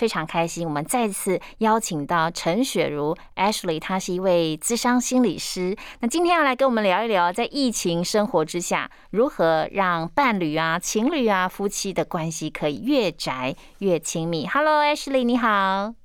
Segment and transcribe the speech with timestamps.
[0.00, 5.76] 非常开心，我们再次邀请到陈雪茹 Ashley，她是一位资商心理师。
[6.00, 14.46] 那今天要来跟我们聊一聊，在疫情生活之下，如何让伴侣啊、情侣啊、夫妻的关系可以越宅越亲密。
[14.46, 15.99] Hello，Ashley，你好。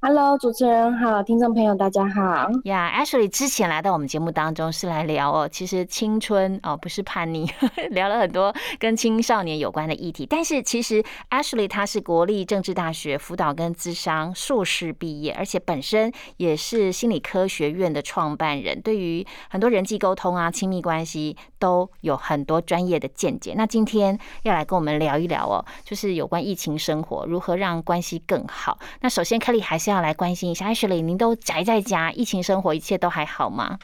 [0.00, 2.48] Hello，主持人好，听众朋友大家好。
[2.62, 7.50] 呀，Ashley 之前来到我们节目当中是来聊哦，其实青春哦不是叛逆，
[7.90, 10.24] 聊了很多跟青少年有关的议题。
[10.24, 23.54] 但是其实 Ashley 他是国立政治大学辅导跟咨商硕士毕业，而且本身也是心理科学院的创办人，对于很多人际沟通啊、亲密关系都有很多专业的见解。
[23.56, 28.78] 那今天要来跟我们聊一聊哦，就是有关疫情生活如何让关系更好。
[29.00, 29.87] 那首先 Kelly 还是。
[29.90, 33.78] 要来关心一下，Ashley，您都宅在家，疫情生活一切都还好吗？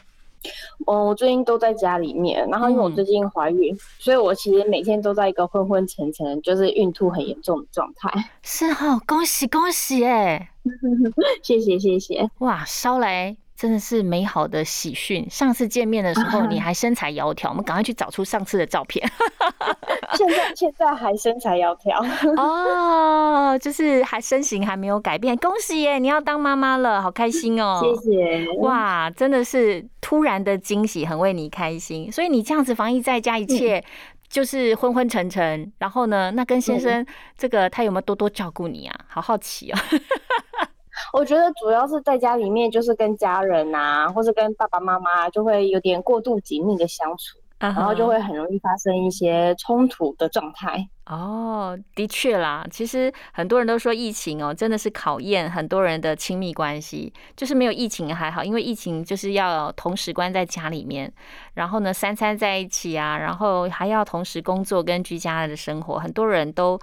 [0.85, 8.11] 哦，我最近都在家里面，然后因为我最近怀孕，所以我其实每天都在一个昏昏沉沉，就是孕吐很严重的状态。
[8.43, 10.51] 是哦，恭喜恭喜哎！
[11.41, 13.35] 谢谢谢谢，哇，烧来。
[13.55, 15.25] 真的是美好的喜讯！
[15.29, 19.09] 上次见面的时候你还身材窈窕，我们赶快去找出上次的照片。
[20.17, 25.35] 现在现在还身材窈窕哦，就是还身形还没有改变。
[25.37, 27.81] 恭喜耶，你要当妈妈了，好开心哦！
[27.81, 28.47] 谢谢。
[28.59, 32.11] 哇，真的是突然的惊喜，很为你开心。
[32.11, 33.81] 所以你这样子防疫在家，一切
[34.27, 35.71] 就是昏昏沉沉。
[35.79, 37.05] 然后呢，那跟先生
[37.37, 38.99] 这个他有没有多多照顾你啊？
[39.07, 39.77] 好好奇哦。
[41.17, 50.85] 我觉得主要是在家里面，就是跟家人啊，或是跟爸爸妈妈，就会有点过度紧密的相处，然后就会很容易发生一些冲突的状态。
[51.05, 57.13] 哦，的确啦，其实很多人都说疫情哦，真的是考验很多人的亲密关系。
[57.37, 61.09] 就是没有疫情还好，因为疫情就是要同时关在家里面，
[61.53, 66.77] 然后呢三餐在一起啊，然后还要同时工作跟居家的生活，很多人都。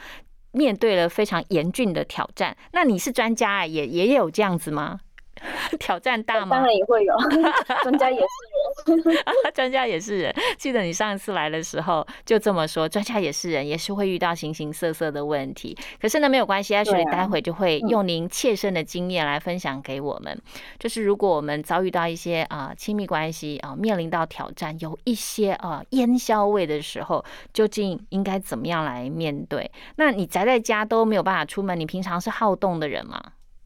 [0.52, 5.00] 面对了非常严峻的挑战，那你是专家也也有这样子吗？
[5.78, 6.56] 挑战大吗？
[6.56, 7.14] 当然也会有，
[7.82, 9.16] 专家也是人，
[9.54, 10.34] 专家也是人。
[10.58, 15.76] 记得你上一次来的时候就这么说，专家也是人，也是会遇到形形色色的问题。
[16.00, 20.40] 可是呢，没有关系，阿水待会就会用您切身的经验来分享给我们。
[20.78, 29.70] 就是如果我们遭遇到一些啊亲密关系啊面临到挑战，有一些啊烟消味的时候，究竟应该怎么样来面对？
[29.96, 33.20] 那你宅在家都没有办法出门，你平常是好动的人吗？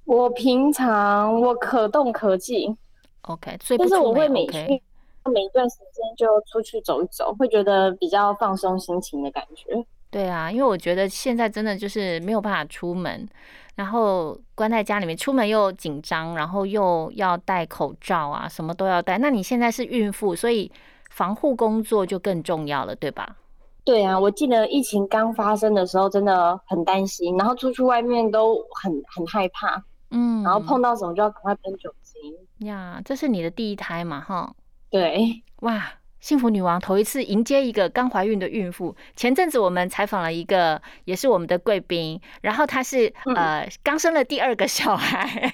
[0.07, 2.77] 我平常我可动可静
[3.23, 4.83] ，OK，所以但是我会每去
[5.25, 9.85] 每一段时间就出去走一走，会觉得比较放松心情的感觉。
[10.09, 13.29] 对啊，因为我觉得现在真的就是没有办法出门，
[13.75, 19.19] 然后关在家里面，出门又紧张，然后又要戴口罩啊，什么都要戴。
[19.19, 20.71] 那你现在是孕妇，所以
[21.11, 23.37] 防护工作就更重要了，对吧？
[23.85, 29.83] 对啊，我记得疫情刚发生的时候真的很担心，然后出去外面都很很害怕。
[30.17, 33.01] 嗯，然后碰到什么就要赶快喷酒精呀。
[33.05, 34.19] 这是你的第一胎嘛？
[34.21, 34.55] 哈，
[34.91, 38.97] 对，哇，幸福女王头一次迎接一个刚怀孕的孕妇。
[39.15, 45.53] 前阵子我们采访了一个，也是我们的贵宾，然后她是呃刚生了第二个小孩。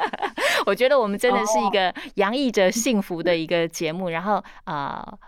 [0.66, 4.10] 我觉得我们真的是一个洋溢着幸福的一个节目。
[4.10, 5.18] 然后呃。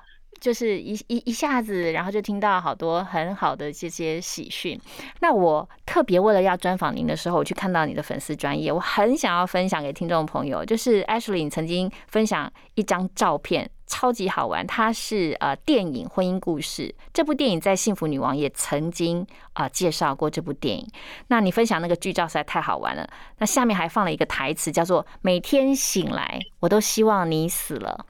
[0.45, 4.79] 就是一一一下子，然后就听到好多很好的这些喜讯。
[5.21, 10.63] 那我特别为了要专访您的时候，我去看到你的粉丝专业，我很想要分享给听众朋友。
[10.63, 14.67] 就是 Ashley，你曾经分享一张照片，超级好玩。
[14.67, 20.87] 它是呃电影《婚姻故事》这部电影，在《幸福女王》也曾经啊介绍过这部电影。
[21.29, 23.09] 那你分享那个剧照实在太好玩了。
[23.39, 28.05] 那下面还放了一个台词，叫做“每天醒来，我都希望你死了”。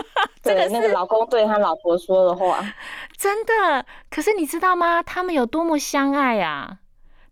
[0.42, 2.64] 对，那个老公对他老婆说的话，
[3.16, 3.84] 真的。
[4.10, 5.02] 可是你知道吗？
[5.02, 6.78] 他们有多么相爱啊！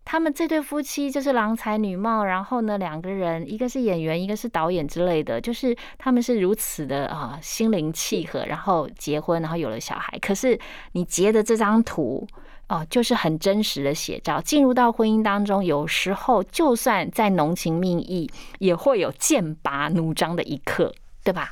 [0.03, 10.19] 他们这对夫妻就是郎才女貌，然后呢，两个人一个是演员，一个是导演之类的，就是他们是如此的啊，心灵契合，然后结婚，然后有了小孩。
[10.19, 10.59] 可是
[10.91, 12.27] 你截的这张图
[12.69, 14.39] 哦，就是很真实的写照。
[14.39, 18.29] 进入到婚姻当中，有时候就算再浓情蜜意，
[18.59, 21.51] 也会有剑拔弩张的一刻，对吧？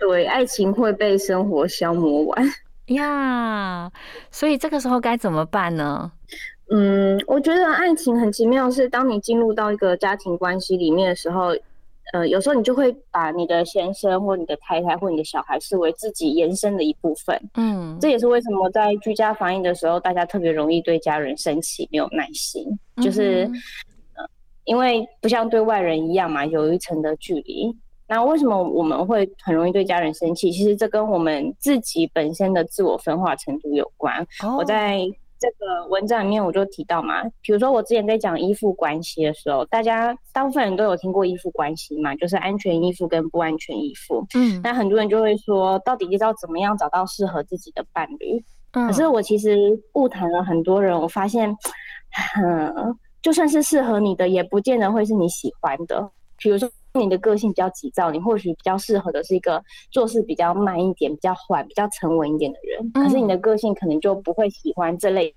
[0.00, 2.44] 对，爱情会被生活消磨完
[2.86, 3.92] 呀，
[4.32, 6.10] 所以这个时候该怎么办呢？
[6.72, 11.54] 嗯，我觉得爱情很奇妙，是当你进入到一个家庭关系里面的时候，
[12.12, 17.40] 呃，有时候你就会把你的先生或你的太太或你的小孩视为自己延伸的一部分。
[17.54, 22.64] 嗯，这也是为什么在居家防疫的时候，大家特别容易对家人生气、没有耐心，
[23.02, 23.48] 就是
[24.14, 24.24] 呃，
[24.64, 27.76] 因为不像对外人一样嘛，有一层的距离。
[28.10, 30.52] 那为什么我们会很容易对家人生气？
[30.52, 34.26] 其实这跟我们自己本身的自我分化程度有关。
[34.58, 35.00] 我在。
[35.42, 44.22] 这个文章里面我就提到嘛，比如说我之前在讲依附关系的时候，大家大部分人都有听过依附关系嘛，就是安全依附跟不安全依附。
[44.34, 48.44] 嗯，那很多人就会说，到底知道怎么样找到适合自己的伴侣？
[48.72, 49.56] 嗯，可是我其实
[49.94, 51.48] 误谈了很多人，我发现，
[52.36, 56.06] 嗯， 就算是适合你的，也不见得会是你喜欢的。
[56.36, 56.68] 比如说。
[56.94, 62.90] 你的个性比较急躁，你或许比较适合的是一个做事比较慢一点、比较缓、比较沉稳一点的人。
[62.92, 65.34] 可是你的个性可能就不会喜欢这类。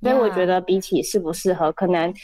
[0.00, 2.14] 所以我觉得比起适不适合，可能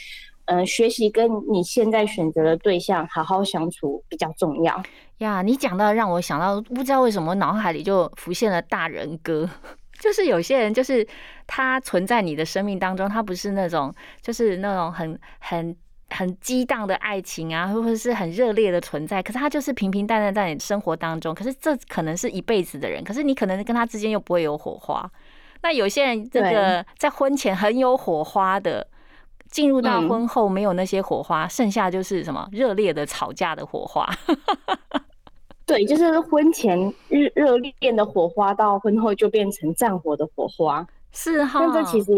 [0.45, 4.81] 嗯，学习跟你现在选择的对象好好相处比较重要。
[5.17, 9.47] 呀，你讲到让我想到，不知道为什么脑海里就浮现了大人哥，
[9.99, 11.05] 就是有些人就是
[11.45, 15.75] 他存在你的生命当中，他不是那种就是那种很很。
[16.09, 21.35] 很激荡的爱情啊，或者是很热烈的存在，可是他就是平平淡淡在你生活当中。
[21.35, 25.09] 可是这可能是一辈子的人，可是你可能跟他之间又不会有火花。
[25.61, 28.87] 那有些人这个在婚前很有火花的，
[29.49, 34.07] 进入到婚后没有那些火花，剩下就是什么热烈的吵架的火花。
[35.65, 40.87] 对，就是婚前热热烈的火花，到婚后就变成战火的火花。
[41.11, 42.13] 是哈，但这其实。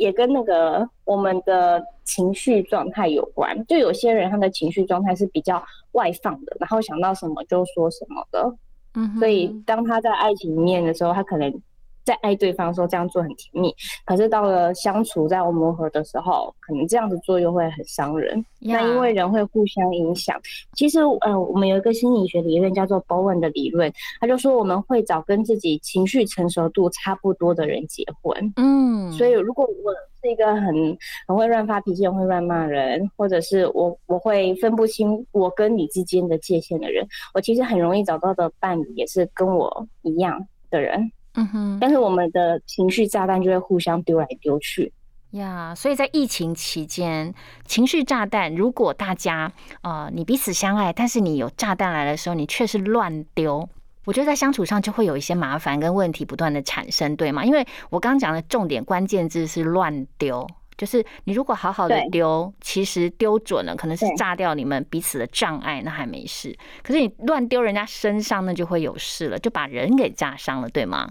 [0.00, 5.62] 也跟那个我们的情绪状态有关，就有些人他的情绪状态是比较
[5.92, 8.54] 外放的，然后想到什么就说什么的，
[8.94, 11.62] 嗯，所以当他在爱情里面的时候，他可能。
[12.10, 13.72] 在爱对方说这样做很甜蜜，
[14.04, 18.44] 可是到了相处在磨合的时候，可能这样子做又会很伤人。
[18.58, 20.36] 那因为人会互相影响。
[20.74, 28.52] 其实，呃，我们有一个心理学理论叫做 Bowen 的理论，他就说我们会找跟自己情绪成熟度差不多的人结婚。
[28.56, 30.98] 嗯，所以如果我是一个很
[31.28, 41.12] 很会乱发脾气、会乱骂人，或者是我我会分不清我跟你之间的界限的人，我其实很容易找到的伴侣也是跟我一样的人。
[41.34, 44.92] 嗯哼，但是我们的情绪炸弹就会互相丢来丢去
[45.30, 45.74] 呀。
[45.74, 47.32] 所以在疫情期间，
[47.64, 53.68] 情绪炸弹，如果大家呃你彼此相爱，但是你有炸弹来的时候，你却是乱丢，
[54.06, 57.44] 我觉得在相处上就会有一些麻烦跟问题不断的产生，对吗？
[57.44, 60.46] 因为我刚刚讲的重点关键字是乱丢。
[60.76, 66.56] 就是你如果好好的丢，其实丢准了，可能是炸掉你们彼此的障碍，那还没事。
[66.82, 71.06] 可是你乱丢人家身上，那就会有事了，就把人给炸伤了，对吗？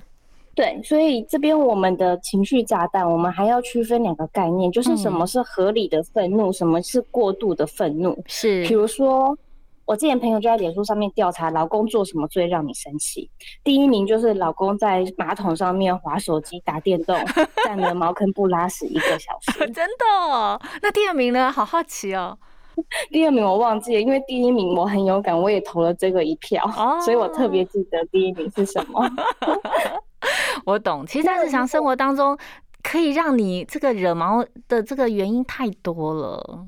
[0.56, 8.22] 对，所以这边我们的情绪炸弹，我们还要区分两个概念，就是什么是合理的愤怒，什么是过度的愤怒。
[8.28, 9.38] 是，比如说
[9.86, 13.30] 我之前朋友就在脸书上面调查，老公做什么最让你生气？
[13.64, 17.18] 第一名就是老公在马桶上面划手机、打电动，
[17.64, 19.60] 占了茅坑不拉屎一个小时。
[19.72, 20.06] 真的？
[20.30, 21.50] 哦那第二名呢？
[21.52, 22.38] 好好奇哦。
[23.12, 26.66] 第二名我忘记了，因为第一名我很有感，我也投了这个一票，
[27.04, 29.06] 所以我特别记得第一名是什么。
[30.66, 32.38] 我懂，其实，在日常生活当中，
[32.84, 36.66] 可以让你这个惹毛的这个原因太多了。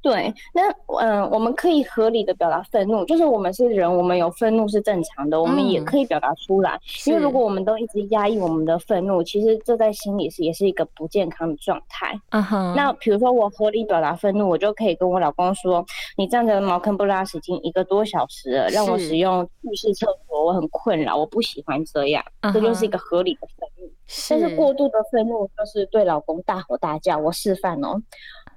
[0.00, 0.62] 对，那
[1.00, 6.78] 嗯，我们可以合理的表达愤怒，就是我们是人，我们有愤怒是正常的，我们也可以表达出来。
[7.06, 12.18] 因为如果我们都一直压抑我们的愤怒，其实这在心里是也是一个不健康的状态。
[12.30, 12.74] 嗯哼。
[12.76, 15.84] 那比如说我合理表达愤怒，我就可以跟我老公说
[16.16, 22.24] ：“你站着茅坑不拉屎已经一个多小时了，让我使用浴室厕所，我很困扰，我不喜欢这样。”
[22.54, 23.90] 这就是一个合理的愤怒。
[24.30, 27.18] 但是过度的愤怒就是对老公大吼大叫。
[27.18, 28.00] 我示范哦。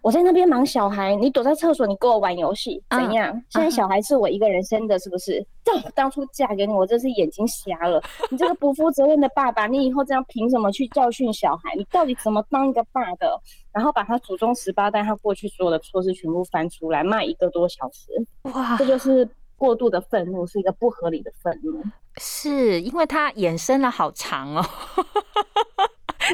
[0.01, 3.31] 我在那边忙小孩，你躲在厕所，你跟我玩游戏，怎样？
[3.50, 5.46] 现在小孩是我一个人生的，是不是？
[5.63, 8.01] 这当初嫁给你，我真是眼睛瞎了。
[8.31, 11.75] 你这个不负责任的爸爸，你以后这样凭什么去教训小孩？
[11.75, 13.39] 你到底怎么当一个爸的？
[13.72, 18.10] 然后把他祖宗十八代他过去所有的错事全部翻出来，骂一个多小时。
[18.53, 21.79] 哇，这就是过度的愤怒，是一个不合理的愤怒。
[22.17, 24.65] 是因为他衍生了好长哦。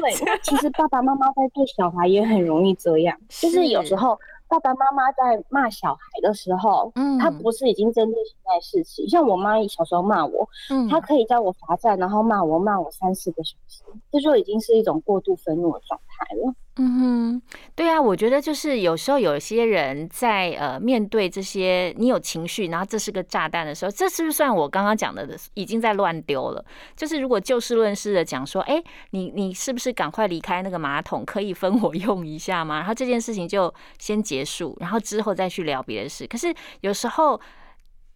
[0.00, 4.18] 对，其实爸爸妈妈在对小孩也很容易这样，就是有时候
[4.48, 16.54] 爸爸妈妈在骂小孩的时候，嗯，他不是已经针对现在事情，像我妈小时候骂我，嗯，他可以叫我罚站，然后骂我骂我三四个小时，这就已经是一种过度愤怒的状态了。
[16.80, 17.42] 嗯哼，
[17.74, 26.64] 对啊，我觉得就是有时候有些人在呃面对这些你有情绪，然后这是个炸弹的时候，这是不是算我刚刚讲的已经在乱丢了？
[26.94, 28.80] 就是如果就事论事的讲说，哎，
[29.10, 32.76] 你你是不是赶快离开那个马桶，可以分我 用一下吗？
[32.76, 36.28] 然后这件事情就先结束，然后之后再去聊别的事。
[36.28, 37.40] 可是有时候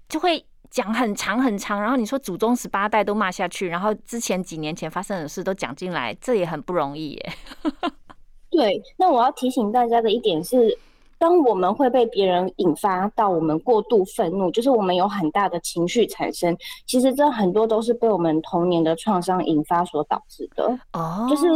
[0.08, 7.32] 就会讲很长很长，然后你说祖宗十八代都骂下去，然后之前几年前发生的事都讲进来，这也很不容易耶。
[8.52, 10.78] 对，那我要提醒大家的一点是，
[11.18, 16.56] 当我们会被别人引发到我们过度愤怒，就是我们有很大的情绪产生，
[16.86, 20.78] 其实这很多都是被我们童年的创伤引发所导致的。
[20.92, 21.46] 哦，就是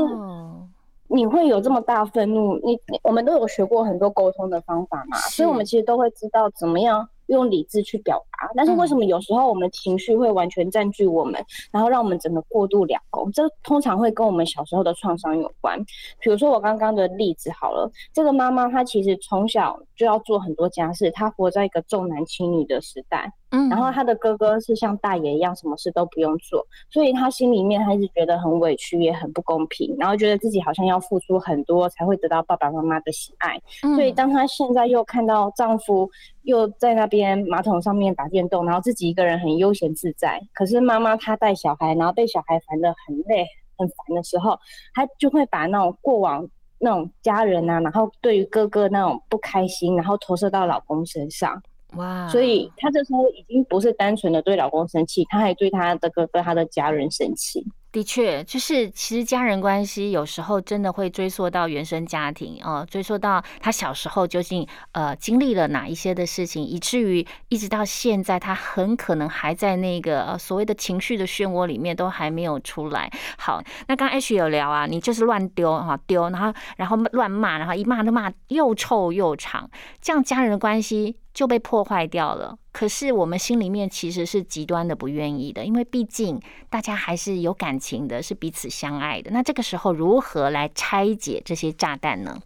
[1.08, 7.08] 你会有这么大愤怒，你我们都有学过很多沟通的方法嘛，所以我们其实都会知道怎么样。
[7.26, 13.30] 用理智去表达，但是为什么有时候我们情绪会完全占据我们，然后让我们整个过度两功？
[13.32, 15.78] 这通常会跟我们小时候的创伤有关。
[16.20, 23.32] 比如说我刚刚的例子好了，这个妈妈她其实从小就要做很多家事，她活在一个重男轻女的时代。
[23.50, 33.56] 嗯，然后她的哥哥是像大爷一样，什么事都不用做，所以她心里面还是觉得很委屈，也很不公平，然后觉得自己好像要付出很多才会得到爸爸妈妈的喜爱。
[33.94, 36.10] 所以当她现在又看到丈夫
[36.42, 43.46] 又在那边马桶上面打电动，然后自己一个人很悠闲自在，可是妈妈她带小孩，然后被小孩烦得很累
[43.78, 44.58] 很烦的时候，
[44.92, 46.48] 她就会把那种过往
[46.80, 51.62] 那种家人啊，然后对于哥哥那种不开心，然后投射到老公身上。
[51.96, 52.28] 哇！
[52.28, 57.64] 所以她这时候已经不是单纯的对老公生气，她还对她的哥哥、她的家人生气。
[57.92, 73.10] 的确，就是其实家人关系有时候真的会追溯到原生家庭哦，追溯到他小时候究竟呃经历了哪一些的事情，以至于一直到现在，他很可能还在那个呃所谓的情绪的漩涡里面，都还没有出来。
[73.38, 79.70] 好，那刚 H 有聊啊，你就是乱丢哈丢，然后然后乱骂，然后一骂就骂又臭又长，
[80.02, 81.16] 这样家人的关系。
[81.36, 82.56] 就被破坏掉了。
[82.78, 89.30] 可是我们心里面其实是极端的不愿意的，因为毕竟大家还是有感情的，是彼此相爱的。
[89.30, 92.38] 那这个时候如何来拆解这些炸弹呢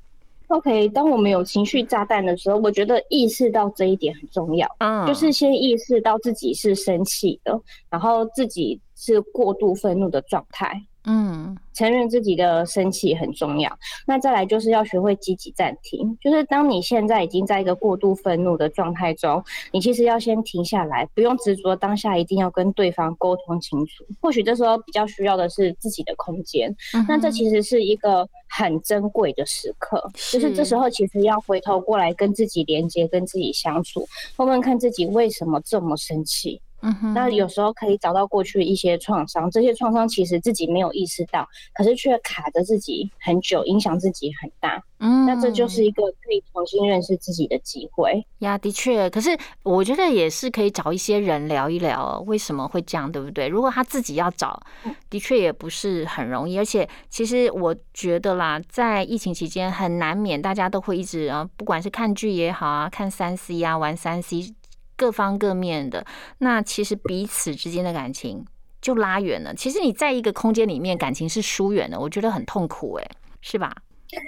[0.46, 4.68] ？OK，当我们有情绪炸弹的时候，我觉得意识到这一点很重要。
[4.78, 7.60] 嗯，就是先意识到自己是生气的，
[7.90, 10.80] 然后自己是过度愤怒的状态。
[11.04, 13.74] 嗯，承认自己的生气很重要。
[14.06, 19.42] 那再来就是要学会积极暂停，就是当你现在已经在一个过度愤怒的状态中，
[19.72, 24.04] 你其实要先停下来，不用执着当下一定要跟对方沟通清楚。
[24.20, 26.74] 或许这时候比较需要的是自己的空间。
[27.08, 36.60] 那这其实是一个很珍贵的时刻，就是这时候其实要回头过来跟自己连接，跟自己相处，问问看自己为什么这么生气。
[36.82, 44.82] 嗯哼，那有时候可以找到过去一些创伤，这些创伤其实自己没有意识到，可是却卡着自己很久，影响自己很大。
[44.98, 48.58] 嗯，那这就是一个可以重新认识自己的机会呀。
[48.58, 49.30] 的确，可是
[49.62, 53.48] 我觉得也是可以找一些人聊一聊为什么会这样，对不对？
[53.48, 54.62] 如果他自己要找，
[55.08, 56.58] 的确也不是很容易。
[56.58, 64.54] 而且，其实我觉得啦，在疫情期间，很难免大家都会一直啊，不管是看剧也好啊，看三 C 啊，玩三 C。
[65.00, 66.04] 各方各面的，
[66.36, 68.44] 那其实彼此之间的感情
[68.82, 69.54] 就拉远了。
[69.54, 73.74] 其实你在一个空间里面，感情是疏远的，我觉得很痛苦，哎，是吧？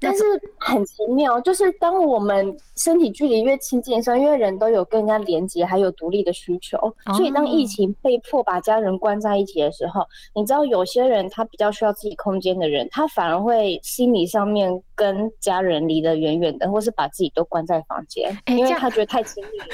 [0.00, 0.22] 但是
[0.58, 6.76] 很奇妙，就是当我们身体距离越亲近的时候，因为人都有跟人家连接，还有独立的需求，
[7.16, 10.02] 所以当疫情被迫把家人关在一起的时候，
[10.34, 19.64] 你知道有些人他比较需要自己空间的人，他反而会心理上面跟家人离得远远的，或是把自己都关在房间，因为他觉得太亲密了。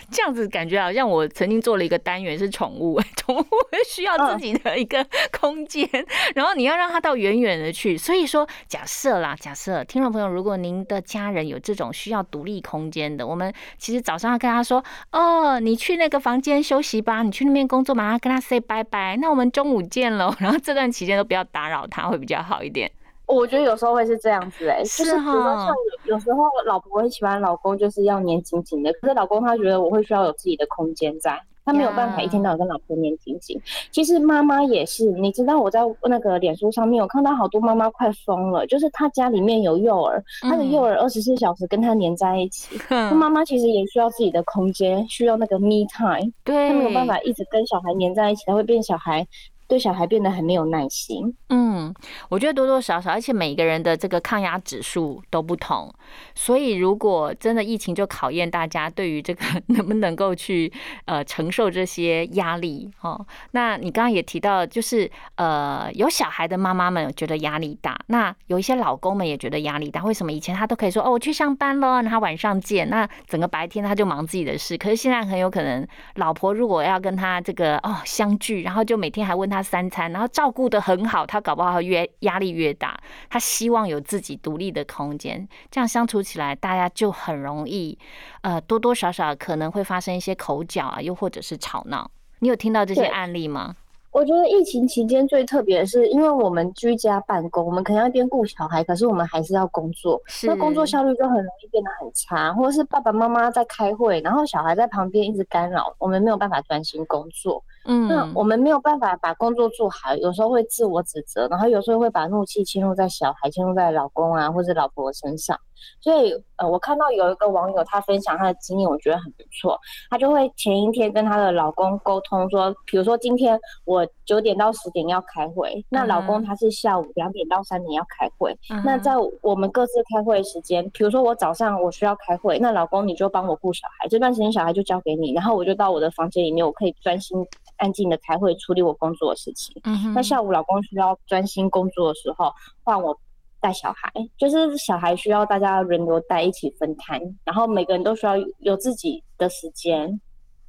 [0.12, 3.44] 这样子感觉好像我曾经做了一个单元是宠物， 宠物
[3.88, 5.88] 需要自己的一个空间，
[6.36, 7.96] 然后你要让它到远远的去。
[7.96, 9.82] 所以说，假设啦，假设。
[9.84, 19.16] 听众朋友，如果您的家人有这种需要独立空间的，我们其实早上要跟他说：“哦，你去那个房间休息吧，你去那边工作马上跟他 say 拜拜。
[19.16, 20.34] 那我们中午见喽。
[20.40, 22.90] 然后这段期间都不要打扰他，会比较好一点。
[23.26, 31.40] 我觉得有时候会是这样子，哎，就是比如说像有时候老婆会喜欢老公就是要黏紧紧的，可是老公他觉得我会需要有自己的空间在。
[31.66, 33.58] 他没有办法一天到晚跟老婆黏紧紧。
[33.90, 42.78] 其实妈妈也是，你知道我在那个脸书上面有看到好多妈妈快疯了，就是她家里面有幼儿，她的幼儿二十四小时跟她黏在一起。
[42.90, 46.30] 妈妈其实也需要自己的空间，需要那个 me time。
[46.44, 49.26] 对，她没有办法一直跟小孩黏在一起，她会变小孩
[49.66, 51.34] 对小孩变得很没有耐心。
[51.48, 51.94] 嗯，
[52.28, 55.92] 我觉得多多少少，而且每个人的这个抗压指数都不同，
[56.34, 60.72] 所以如果真的疫情就考验大家对于这个 能不能够去
[61.06, 63.26] 呃承受这些压力哦。
[63.52, 70.04] 那你刚刚也提到，就是呃有小孩的妈妈们觉得压力大，那有一些老公们也觉得压力大。
[70.04, 74.76] 为什么以前他都可以说哦我去上班了，那他晚上见，那整个白天他就忙自己的事。
[74.76, 82.98] 可是现在很有可能，老婆如果要跟他这个哦相聚，然后就每天还问他三餐，然后照顾的很好，他搞不好越压力越大。
[83.28, 87.98] 他希望有自己独立的空间，这样相处起来，大家就很容易
[88.42, 92.10] 呃多多少少可能会发生一些口角啊，又或者是吵闹。
[92.40, 93.76] 你有听到这些案例吗？
[94.10, 107.64] 我觉得疫情期间最特别的是，因为我们居家办公，我们可能要边顾小孩，可是我们还是要工作，那工作效率就很容易变得很差，或者是爸爸妈妈在开会，然后小孩在旁边一直干扰，我们没有办法专心工作。
[107.86, 115.58] 嗯，那我们没有办法把工作做好，有时候会自我指责，然后有时候会把怒气迁入在小孩、迁入在老公啊或者老婆身上。
[116.00, 119.78] 所以，呃，我看到有一个网友他分享他的经验，我觉得很不错。
[120.08, 128.56] 他就会前一天跟他的老公沟通说，比如说今天我九点到十点要开会，那老公他是下午两点到三点要开会。
[128.82, 129.12] 那在
[129.42, 137.36] 我们各自开会时间，比如说我早上我需要开会，那老公你就帮我顾小孩，这段时间小孩就交给你，然后我就到我的房间里面，我可以专心
[137.76, 139.74] 安静的开会处理我工作的事情。
[140.14, 142.52] 那下午老公需要专心工作的时候，
[142.82, 143.18] 换我。
[143.60, 150.20] 带小孩，就是小孩需要大家轮流带，一起分摊，然后每个人都需要有自己的时间。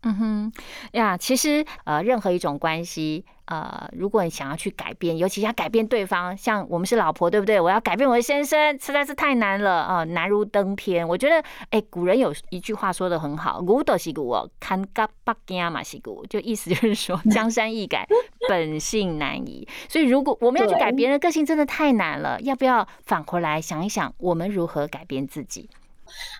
[0.03, 0.53] 嗯哼，
[0.93, 3.25] 呀，其实呃，任何一种关系。
[3.45, 7.59] 呃，如果你想要去改变，尤其要改变对方，像我们是老婆，对不对？
[7.59, 11.07] 我要改变我的先生，实在是太难了啊，难如登天。
[11.07, 18.07] 我觉得，哎，古人有一句话说的很好，“古斗西古，看嘎巴加马西古”，就意思就是说，江山易改，
[18.49, 19.67] 本性难移。
[19.87, 22.39] 所以，如果我们要去改别人个性，真的太难了。
[22.41, 25.69] 要不要返回来想一想，我们如何改变自己？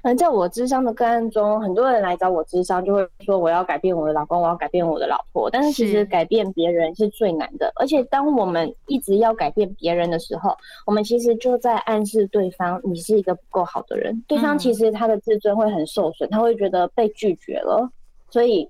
[0.03, 5.49] 嗯，在我智商的个案中，很多人来找我智商，就会说我要改变我的老公，我要改变我的老婆。
[5.49, 10.55] 但是其实改变别人是最难的，而且当我们一直要改变别人的时候，
[10.85, 14.23] 我们其实就在暗示对方你是一个不够好的人。
[14.27, 17.89] 对方其实他的自尊会很受损，他会觉得被拒绝了。
[18.29, 18.69] 所以，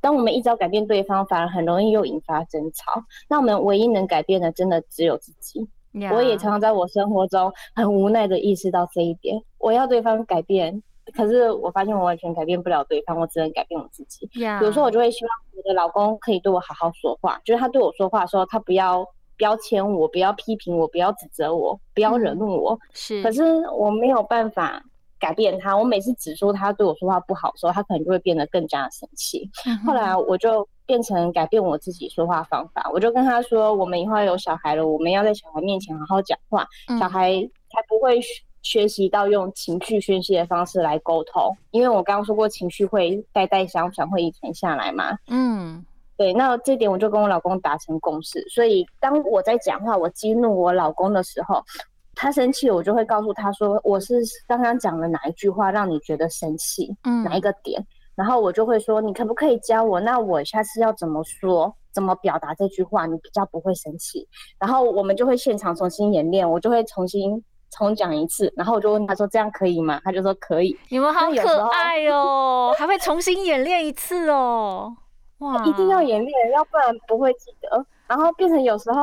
[0.00, 3.04] 当我们一直要改变对方，反而很容易又引发争吵。
[3.28, 5.68] 那我们唯一能改变的，真的只有自己。
[6.12, 9.40] 我也常常在我生活中很无奈的意识到这一点。
[9.58, 10.82] 我要对方改变，
[11.14, 14.26] 可是我发现我完全改变不了对方，我只能改变我自己。
[14.32, 22.78] 比如说，我就会希望我的老公可以对我好好说话，就是他对我说话的时候，他不要标签我，不要批评我，不要指责我，不要惹怒我。
[22.92, 24.82] 是，可是我没有办法
[25.24, 25.76] 改变他。
[25.76, 29.48] 我每次指出他对我说话不好的时候，他可能就会变得更加生气。
[29.86, 30.68] 后来我就。
[30.86, 36.68] 变成改变我自己说话方法，我就跟他说：“我们以后有小孩了，我们要在小孩面前好好讲话，
[37.00, 37.32] 小孩
[37.70, 38.20] 才不会
[38.60, 41.56] 学习到用情绪宣泄的方式来沟通。
[41.70, 45.16] 因为我刚刚说过，情绪会代代相传，会遗传下来嘛。
[45.28, 45.82] 嗯，
[46.18, 46.34] 对。
[46.34, 51.64] 那这点我就跟我老公达成共识，所以当我在讲话，我激怒我老公的时候，
[52.14, 56.94] 他生气，我就会告诉他说：我是刚刚讲了哪一句话让你觉得生气？
[57.04, 59.98] 嗯，哪一个点？”然后我就会说，你可不可以教我？
[60.00, 61.74] 那我下次要怎么说？
[61.92, 63.06] 怎么表达这句话？
[63.06, 64.26] 你比较不会生气。
[64.58, 68.52] 然后我们就会现场重新演练，我就会重新重讲一次。
[68.56, 74.92] 然后我就问他说：“这样可以吗？”他就说：“可以。”你们好可爱哦，还会重新演练一次哦。
[75.38, 77.84] 哇，一定要演练，要不然不会记得。
[78.06, 79.02] 然后变成有时候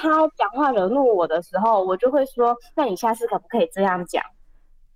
[0.00, 4.22] 他讲话惹怒我的时候，我就会说：“那你下次可不可以这样讲？”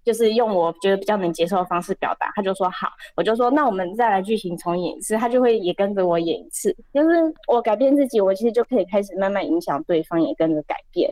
[0.05, 6.77] 就是用我觉得比较能接受的方式表达，他就说好，我就说那我们再来剧情重演一次，他就会也跟着我演一次。
[6.93, 7.09] 就是
[7.49, 11.11] 我改变自己，我其实就可以开始慢慢影响对方，也跟着改变。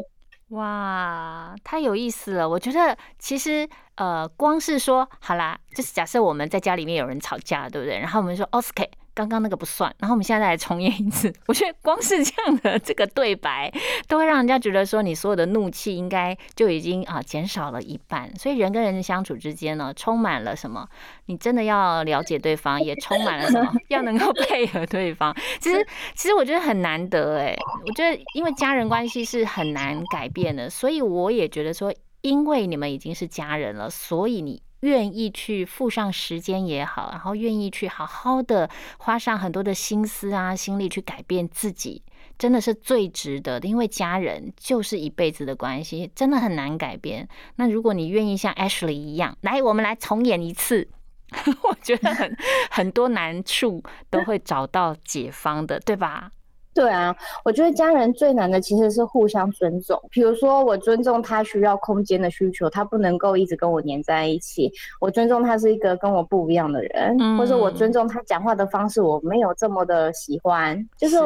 [0.50, 2.46] 哇，太有意思了！
[2.46, 7.98] 我觉得其实呃，光是说好啦，就是假设我们在家里面有人吵架，对不对？
[7.98, 8.90] 然后我们说 OK。
[9.14, 11.32] 刚刚那个不算，然后我们现在再来重演一次。
[11.46, 13.72] 我觉得光是这样的这个对白，
[14.08, 18.34] 都会让人家觉得说你所有的怒气应该就已经啊减少了一半。
[18.36, 20.88] 所以人跟人的相处之间呢，充满了什么？
[21.26, 23.72] 你真的要了解对方，也充满了什么？
[23.88, 25.34] 要能够配合对方。
[25.60, 27.56] 其实，其实我觉得很难得哎。
[27.86, 34.62] 我觉得因为家人关系是很难改变的，所以我也觉得说，因为你们已经是家人了，所以你。
[34.82, 38.68] 愿意去付上时间也好，然后愿意去好好的
[38.98, 42.02] 花上很多的心思啊、心力去改变自己，
[42.36, 43.68] 真的是最值得的。
[43.68, 47.28] 因为家人就是一辈子的关系，真的很难改变。
[47.56, 50.88] 那如果你愿意像 Ashley 一样，来，我们来重演一次，
[51.62, 52.36] 我觉得很
[52.70, 56.32] 很多难处都会找到解方的，对吧？
[56.74, 60.00] 对啊，我觉得家人最难的其实是互相尊重。
[60.10, 71.16] 比如说，我尊重他需要空间的需求，他不能够一直跟我黏在一起；我尊重他是一个跟我不一样的人，或者我尊重他讲话的方式，我没有这么的喜欢，就是。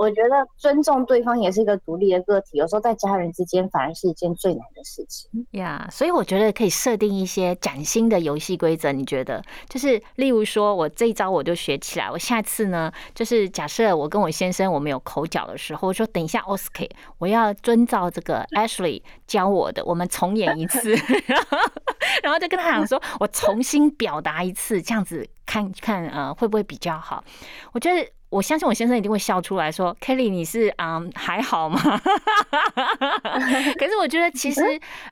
[0.00, 5.86] 我觉得尊重对方也是一个独立的个体，有时候在家人之间反而是一件最难的事情呀。
[5.92, 8.92] 所以我觉得可以设定一些崭新的游戏规则。
[8.92, 20.94] 你觉得，就是例如说，我这一招我就学起来，我下次呢，就是假设我跟我先生我们有口角的时候，我说等一下，Oscar，我要遵照这个 Ashley 教我的，我们重演一次，
[22.24, 27.22] 然后就跟他讲说，我重新表达一次，这样子看看呃会不会比较好？
[27.72, 28.10] 我觉得。
[28.30, 31.80] 我相信我先生一定会笑出来说：“Kelly，你是啊还好吗？”
[33.76, 34.62] 可是我觉得其实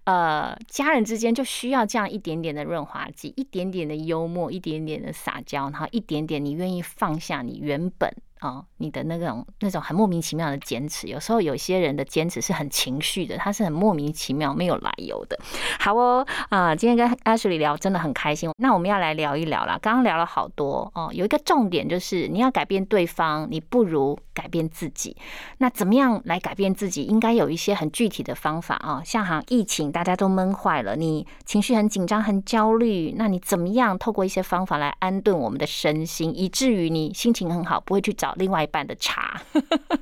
[0.04, 8.08] 呃，家人之间就需要这样一点点的润滑剂，一点点的幽默，一点点的撒娇，然后一点点你愿意放下你原本。
[8.40, 15.38] 哦，你的那种那种很莫名其妙的坚持，有时候有些人的坚持是很情绪的，他是很莫名其妙、没有来由的。
[15.80, 18.50] 好哦，啊，今天跟 Ashley 聊真的很开心。
[18.58, 25.16] 那我们要来聊一聊啦，刚刚聊了好多哦，有一个重点就是你要改变对方，你不如改变自己。
[25.58, 27.02] 那怎么样来改变自己？
[27.02, 29.02] 应该有一些很具体的方法啊。
[29.04, 38.27] 像好像疫情大家都闷坏了，你情绪很紧张、很焦虑，那你怎么样透过一些方法来安顿我们的身心，以至于你心情很好，不会去找。
[38.36, 39.40] 另外一半的茶，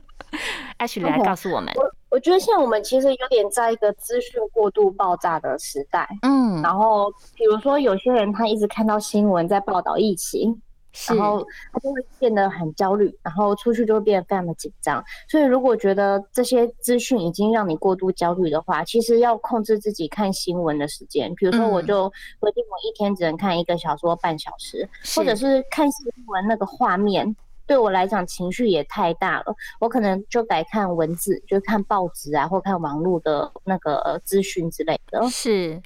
[0.79, 1.73] 艾许来告诉我们。
[1.77, 6.09] 我我觉得现在我们其实有点在一个资讯过度爆炸的时代。
[6.23, 10.61] 嗯，然后比如说有些人他一直看到新闻在报道疫情。
[11.09, 15.05] 然后他就会变得很焦虑，然后出去就会变得非常的紧张。
[15.29, 21.31] 所以如果觉得这些资讯已经让你过度焦虑的话，其实要控制自己看新闻的时间。
[21.35, 22.09] 比如说，我就
[22.41, 27.37] 规定我一天只能看一个小时或半小时，或者是看新闻那个画面。
[27.66, 35.29] 对我来讲，情绪也太大了，我可能就改看文字，就看报纸啊，或看网络的那个资讯之类的。
[35.29, 35.83] 是，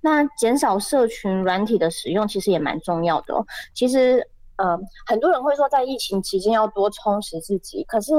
[0.00, 3.34] 那减少社群软体的使用，其实也蛮重要的。
[3.72, 8.12] 其实，呃，很多人会说，在疫情期间要多充实自己，可是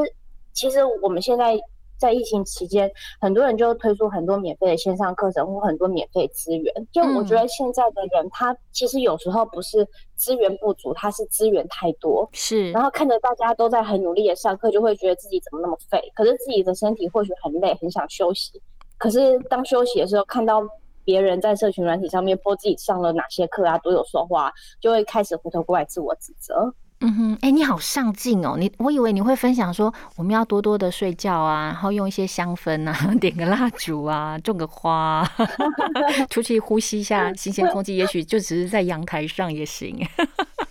[0.54, 1.60] 其实我们现在。
[2.02, 6.74] 在疫情期间，很多人就推出很多免费的线上课程或很多免费资源。
[6.92, 12.28] 就我觉得现在的人，他其实有时候不是资源不足，他是资源太多。
[12.34, 16.02] 是，然后看着大家都在很努力的上课，就会觉得自己怎么那么废。
[16.16, 18.60] 可是自己的身体或许很累，很想休息。
[18.98, 20.64] 可是当休息的时候，看到
[21.04, 26.74] 别人在社群软体上面播自己上了哪些课啊，多有收获，就会开始回头过来自我指责。
[27.04, 28.56] 嗯哼，哎，你好上进哦！
[28.60, 35.28] 你我以为你会分享说我们要多多的睡觉啊，然后用一些香氛啊， 点个蜡烛啊，种个花，
[36.30, 39.98] 出去呼吸一下新鲜空气，也许就只是在阳台上也行。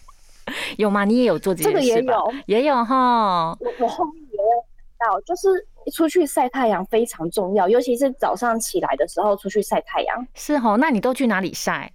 [0.78, 1.04] 有吗？
[1.04, 2.14] 你也有做这件事吧？
[2.46, 3.56] 也有哈。
[3.58, 4.64] 我我后面也有
[4.98, 5.48] 到，就是
[5.92, 10.26] 出去晒太阳非常重要，尤其是早上起来的时候出去晒太阳。
[10.34, 11.90] 是哦，那你都去哪里晒？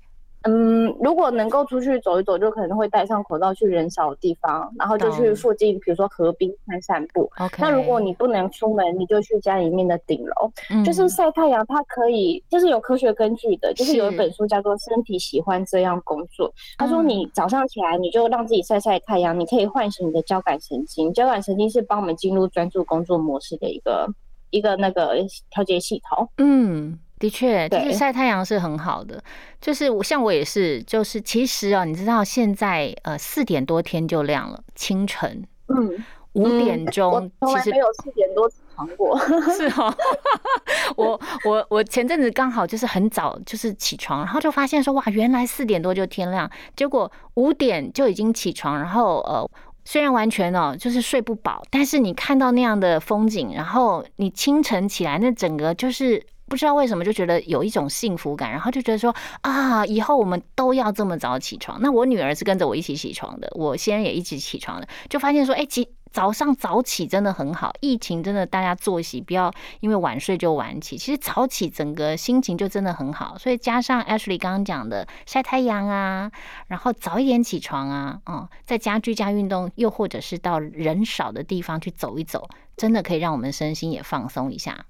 [0.47, 7.29] 嗯，如果能够出去走一走，就可能会戴上口罩去人少的地方，然后就去附近，比如说河边散散步。
[7.57, 11.65] 那如果你不能出门，你就去家里面的顶楼，就是晒太阳。
[11.65, 16.47] 它可以，就是有科学根据的，就是有一本书叫做《身体喜欢这样工作》。
[16.77, 21.11] 他说，你早上起来你就让自己晒晒太阳，你可以唤醒你的交感神经。
[21.11, 24.07] 交感神经是帮我们进入专注工作模式的一个
[24.51, 25.15] 一个那个
[25.49, 26.29] 调节系统。
[26.37, 26.99] 嗯。
[27.17, 29.23] 的确，就是晒太阳是很好的。
[29.61, 39.17] 就是我像我也是，就是其实啊，你知道现在呃四点多天就亮了，清晨，嗯，五点钟其实没有四点多起床过，
[39.55, 39.95] 是哦。
[40.97, 49.49] 我我我前阵子刚好就是很早就是起床，然后就发现说哇，原来四点多就天亮，结果五点就已经起床，然后呃
[49.85, 56.21] 虽然完全哦就是睡不饱，但是你看到那样的风景，然后你清晨起来那整个就是。
[56.47, 61.79] 不知道为什么就觉得有一种幸福感，然后就觉得说啊，以后我们都要这么早起床。
[61.81, 67.73] 那我女儿是跟着我一起起床的，我先也一起起床的，就发现说，哎，起早上早起真的很好。
[67.81, 73.37] 疫情真的大家作息不要因为晚睡就晚起，其实早起整个心情就真的很好。
[73.37, 76.31] 所以加上 Ashley 刚刚讲的晒太阳啊，
[76.67, 84.85] 然后早一点起床啊，哦，在家居家运动，又或者是到人少的地方去走一走，真的可以让我们身心也放松一下。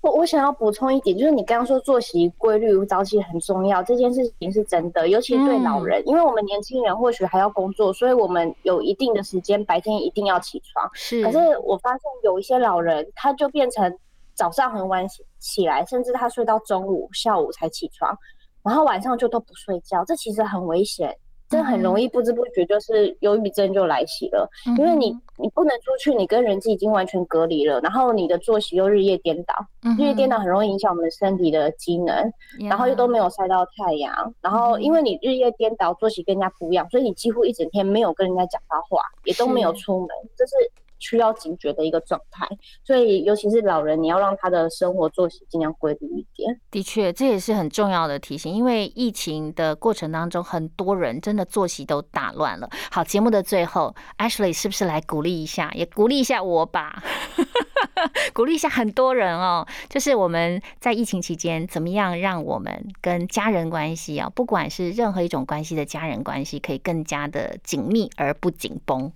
[0.00, 10.88] 我我想要补充一点，就是你刚刚说作息规律、早起很重要，这件事情是真的，尤其对老人，因为我们年轻人或许还要工作，所以我们有一定的时间白天一定要起床。
[10.94, 13.98] 是，可是我发现有一些老人，他就变成
[14.34, 18.16] 早上很晚起起来，甚至他睡到中午、下午才起床，
[18.62, 21.16] 然后晚上就都不睡觉，这其实很危险。
[21.48, 29.54] 真很容易不知不觉就是忧郁症就来袭了，因为你你不能出去，你跟人际已经完全隔离了，然后你的作息又日夜颠倒，
[29.98, 32.32] 日夜颠倒很容易影响我们身体的机能，
[32.68, 40.52] 然后又都没有晒到太阳，然后因为你日夜颠倒，作息跟人家不一样，所以你几乎一整天没有跟人家讲到话，也都没有出门，这是。
[40.98, 42.46] 需要警觉的一个状态，
[42.84, 46.60] 所以尤其是老人，你要让他的生活作息尽量规律一点。
[46.70, 52.68] 的确，这也是很重要的提醒，因为疫情的过程当中，很多人真的作息都打乱了。
[52.90, 57.02] 好，节目的最后，Ashley 是不是来鼓励一下，也鼓励一下我吧？
[58.32, 69.12] 鼓励一下很多人哦，就是我们在疫情期间，怎么样让我们跟家人关系啊，不管是任何一种关系的家人关系，可以更加的紧密而不紧绷。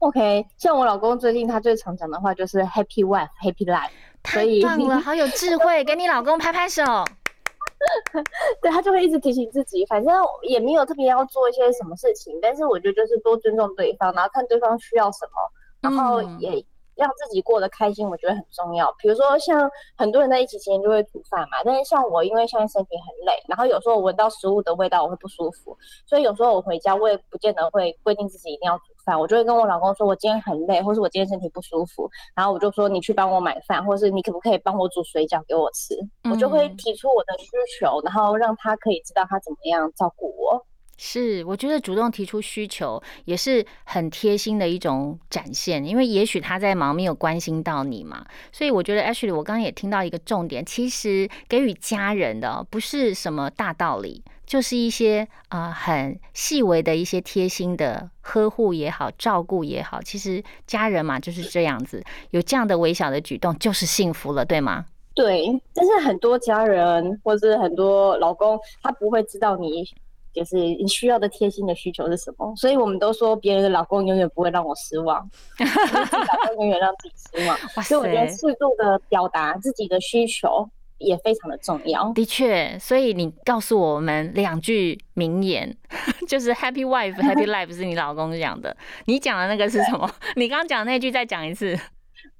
[0.00, 3.90] OK，像我老公最近他最常讲的话就是 Happy Wife, Happy Life，
[4.22, 6.84] 太棒了，好有智慧，给你老公拍拍手。
[8.62, 15.32] 对他就会一直提醒自己，反正也没有特别要做一些什么事情，但是我觉得就是多尊重对方，然后看对方需要什么，
[15.80, 16.64] 然后也。
[16.98, 18.92] 让自己过得开心，我觉得很重要。
[18.98, 35.94] 比如说，像很多人在一起期间就会煮饭嘛，但是像我，因为现在身体很累，然后有时候我闻到食物的味道我会不舒服，所以有时候我回家我也不见得会规定自己一定要煮饭，我就会跟我老公说，我今天很累，或是我今天身体不舒服，然后我就说你去帮我买饭，或是你可不可以帮我煮水饺给我吃，
[36.28, 40.66] 我就会提出我的需求，然后让他可以知道他怎么样照顾我。
[41.00, 48.26] 是，我觉得主动提出需求也是很贴心的一种展现，因为也许他在忙，没有关心到你嘛。
[48.50, 60.02] 所以我觉得，Ashley，我刚刚也听到一个重点，其实给予家人的不是什么大道理，就是一些啊很细微的一些贴心的呵护也好，照顾也好。
[60.02, 64.86] 其实家人嘛就是这样子，有这样的微小的举动就是幸福了，对吗？
[65.14, 69.88] 对，但是很多家人或者很多老公，他不会知道你。
[70.32, 72.52] 就是你需要的贴心的需求是什么？
[72.56, 75.18] 所以我们都说别人的老公永远不会让我失望，
[75.58, 77.56] 老公永远让自己失望。
[77.82, 82.12] 所以我觉得适度的表达自己的需求也非常的重要。
[82.12, 85.76] 的确，所以你告诉我们两句名言，
[86.28, 88.76] 就是 “Happy wife, Happy life” 是你老公讲的。
[89.06, 90.08] 你讲的那个是什么？
[90.36, 91.78] 你刚刚讲那句再讲一次。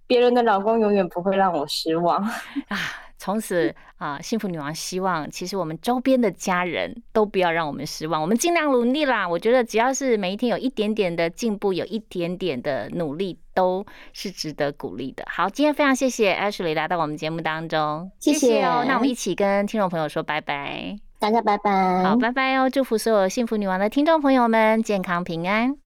[0.06, 2.16] 别人的老公永远不会让我失望
[2.68, 2.78] 啊。
[3.18, 9.28] 从此啊，幸福女王希望，其实我们周边的家人都不要让我们失望，我们尽量努力啦。
[9.28, 15.24] 我觉得只要是每一天有一点点的进步，有一点点的努力，都是值得鼓励的。
[15.28, 18.84] 好，今天非常谢谢 Ashley 来到我们节目当中，谢谢哦。
[18.86, 22.70] 那我们一起跟听众朋友说拜拜，大家拜拜，好，拜拜哦。
[22.70, 25.76] 祝福所有幸福女王的听众朋友们健康平安。